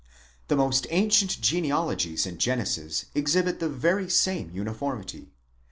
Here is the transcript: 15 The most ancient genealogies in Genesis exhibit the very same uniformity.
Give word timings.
15 0.01 0.19
The 0.47 0.55
most 0.55 0.87
ancient 0.89 1.39
genealogies 1.41 2.25
in 2.25 2.39
Genesis 2.39 3.05
exhibit 3.13 3.59
the 3.59 3.69
very 3.69 4.09
same 4.09 4.49
uniformity. 4.49 5.29